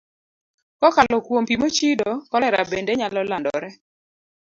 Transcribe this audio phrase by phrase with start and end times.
[0.79, 3.69] Kokalo kuom pi mochido, kolera bende nyalo landore.